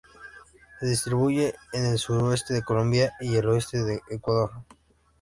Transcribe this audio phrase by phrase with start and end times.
[0.79, 4.49] Se distribuye por el suroeste de Colombia y el oeste de Ecuador.